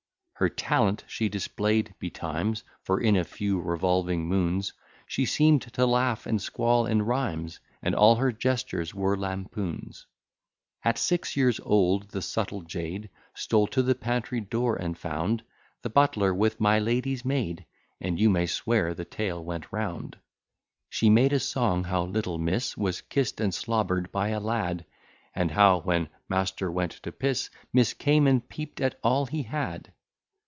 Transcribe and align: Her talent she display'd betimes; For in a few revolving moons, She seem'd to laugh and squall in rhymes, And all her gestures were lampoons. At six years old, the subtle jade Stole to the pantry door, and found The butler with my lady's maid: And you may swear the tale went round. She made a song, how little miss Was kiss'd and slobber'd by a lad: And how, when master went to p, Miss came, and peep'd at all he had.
Her 0.41 0.49
talent 0.49 1.03
she 1.07 1.29
display'd 1.29 1.93
betimes; 1.99 2.63
For 2.81 2.99
in 2.99 3.15
a 3.15 3.23
few 3.23 3.59
revolving 3.61 4.25
moons, 4.27 4.73
She 5.05 5.23
seem'd 5.23 5.61
to 5.73 5.85
laugh 5.85 6.25
and 6.25 6.41
squall 6.41 6.87
in 6.87 7.03
rhymes, 7.03 7.59
And 7.83 7.93
all 7.93 8.15
her 8.15 8.31
gestures 8.31 8.91
were 8.91 9.15
lampoons. 9.15 10.07
At 10.81 10.97
six 10.97 11.37
years 11.37 11.59
old, 11.59 12.09
the 12.09 12.23
subtle 12.23 12.63
jade 12.63 13.11
Stole 13.35 13.67
to 13.67 13.83
the 13.83 13.93
pantry 13.93 14.39
door, 14.41 14.75
and 14.77 14.97
found 14.97 15.43
The 15.83 15.91
butler 15.91 16.33
with 16.33 16.59
my 16.59 16.79
lady's 16.79 17.23
maid: 17.23 17.67
And 17.99 18.19
you 18.19 18.27
may 18.31 18.47
swear 18.47 18.95
the 18.95 19.05
tale 19.05 19.43
went 19.43 19.71
round. 19.71 20.17
She 20.89 21.07
made 21.11 21.33
a 21.33 21.39
song, 21.39 21.83
how 21.83 22.01
little 22.05 22.39
miss 22.39 22.75
Was 22.75 23.01
kiss'd 23.01 23.39
and 23.39 23.53
slobber'd 23.53 24.11
by 24.11 24.29
a 24.29 24.39
lad: 24.39 24.85
And 25.35 25.51
how, 25.51 25.81
when 25.81 26.09
master 26.27 26.71
went 26.71 26.93
to 26.93 27.11
p, 27.11 27.31
Miss 27.71 27.93
came, 27.93 28.25
and 28.25 28.49
peep'd 28.49 28.81
at 28.81 28.97
all 29.03 29.27
he 29.27 29.43
had. 29.43 29.93